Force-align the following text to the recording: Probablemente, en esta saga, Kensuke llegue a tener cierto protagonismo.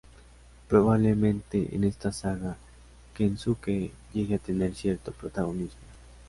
Probablemente, 0.67 1.75
en 1.75 1.83
esta 1.83 2.11
saga, 2.11 2.57
Kensuke 3.15 3.91
llegue 4.15 4.33
a 4.33 4.37
tener 4.39 4.73
cierto 4.73 5.11
protagonismo. 5.11 5.77